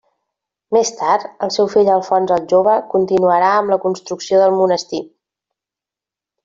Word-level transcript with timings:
Més 0.77 0.91
tard, 1.01 1.27
el 1.47 1.51
seu 1.57 1.69
fill 1.73 1.91
Alfons 1.97 2.33
el 2.37 2.49
Jove 2.55 2.79
continuarà 2.95 3.53
amb 3.59 3.75
la 3.75 3.81
construcció 3.87 4.43
del 4.45 4.61
monestir. 4.63 5.07